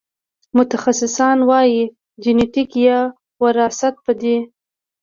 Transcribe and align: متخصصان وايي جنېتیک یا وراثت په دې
متخصصان 0.57 1.37
وايي 1.49 1.83
جنېتیک 2.23 2.71
یا 2.87 2.99
وراثت 3.41 3.95
په 4.05 4.11
دې 4.21 4.37